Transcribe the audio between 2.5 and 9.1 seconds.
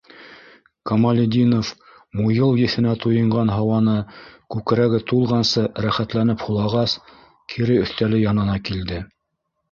еҫенә туйынған һауаны күкрәге тулғансы рәхәтләнеп һулағас, кире өҫтәле янына килде.